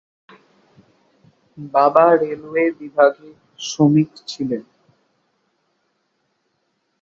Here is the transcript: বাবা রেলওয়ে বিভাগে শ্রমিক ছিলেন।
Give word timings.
বাবা 1.73 2.05
রেলওয়ে 2.21 2.65
বিভাগে 2.79 3.29
শ্রমিক 3.59 4.09
ছিলেন। 4.27 4.63